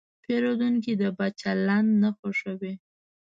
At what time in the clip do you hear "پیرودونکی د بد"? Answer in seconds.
0.23-1.33